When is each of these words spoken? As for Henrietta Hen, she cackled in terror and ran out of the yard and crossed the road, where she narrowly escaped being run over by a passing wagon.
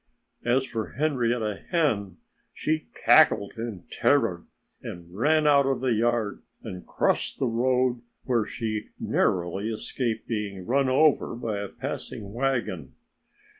As 0.43 0.65
for 0.65 0.93
Henrietta 0.93 1.61
Hen, 1.69 2.17
she 2.55 2.87
cackled 3.05 3.53
in 3.59 3.83
terror 3.91 4.47
and 4.81 5.13
ran 5.15 5.45
out 5.45 5.67
of 5.67 5.79
the 5.79 5.93
yard 5.93 6.41
and 6.63 6.87
crossed 6.87 7.37
the 7.37 7.45
road, 7.45 8.01
where 8.23 8.43
she 8.43 8.87
narrowly 8.99 9.69
escaped 9.71 10.27
being 10.27 10.65
run 10.65 10.89
over 10.89 11.35
by 11.35 11.59
a 11.59 11.69
passing 11.69 12.33
wagon. 12.33 12.95